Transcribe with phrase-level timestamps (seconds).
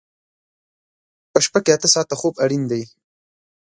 [1.31, 2.81] په شپه کې اته ساعته خوب اړین دی.